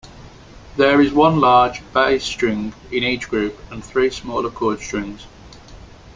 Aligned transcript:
There 0.77 0.99
is 0.99 1.13
one 1.13 1.39
large 1.39 1.83
bass 1.93 2.23
string 2.23 2.73
in 2.91 3.03
each 3.03 3.29
group 3.29 3.59
and 3.69 3.85
three 3.85 4.09
smaller 4.09 4.49
chord 4.49 4.79
strings. 4.79 5.27